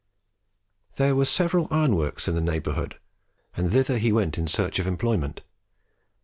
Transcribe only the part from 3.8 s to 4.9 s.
he went in search of